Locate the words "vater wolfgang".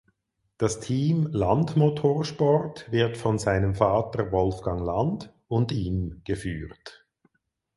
3.75-4.81